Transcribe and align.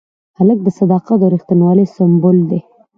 هلک 0.37 0.59
د 0.63 0.67
صداقت 0.79 1.19
او 1.23 1.31
ریښتینولۍ 1.33 1.85
سمبول 1.95 2.37
دی. 2.49 2.59